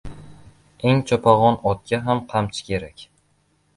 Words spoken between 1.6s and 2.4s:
otga ham